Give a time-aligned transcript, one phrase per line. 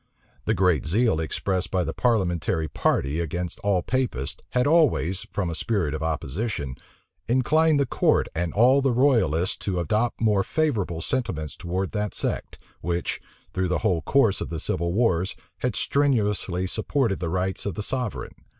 [0.45, 5.53] The great zeal expressed by the parliamentary party against all Papists, had always, from a
[5.53, 6.73] spirit of opposition,
[7.27, 12.57] inclined the court and all the royalists to adopt more favorable sentiments towards that sect,
[12.79, 13.21] which,
[13.53, 17.83] through the whole course of the civil wars, had strenuously supported the rights of the
[17.83, 18.33] sovereign.